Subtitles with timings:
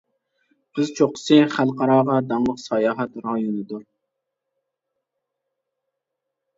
[0.77, 3.87] قىز چوققىسى خەلقئاراغا داڭلىق ساياھەت رايونىدۇر.